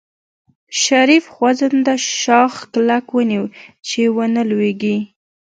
[0.81, 3.45] شريف خوځنده شاخ کلک ونيو
[3.87, 4.97] چې ونه لوېږي.